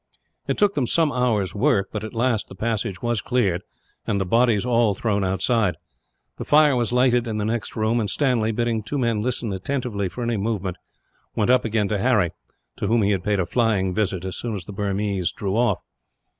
[0.47, 3.61] It took them some hours' work but, at last, the passage was cleared,
[4.07, 5.75] and the bodies all thrown outside.
[6.39, 10.09] The fire was lighted in the next room; and Stanley, bidding two men listen attentively
[10.09, 10.77] for any movement,
[11.35, 12.31] went up again to Harry
[12.77, 15.77] to whom he had paid a flying visit, as soon as the Burmese drew off.